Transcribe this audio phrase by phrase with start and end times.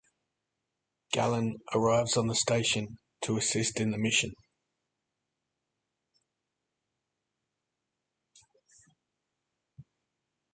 [1.13, 4.33] Galen arrives on the station to assist in the mission.